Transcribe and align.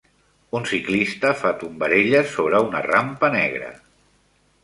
Un 0.59 0.63
ciclista 0.69 1.33
fa 1.41 1.51
tombarelles 1.63 2.33
sobre 2.37 2.63
una 2.69 2.83
rampa 2.87 3.31
negra. 3.39 3.69